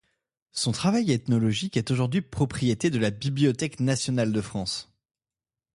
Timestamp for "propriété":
2.23-2.89